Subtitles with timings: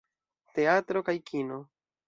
[0.59, 1.63] Teatro kaj kino.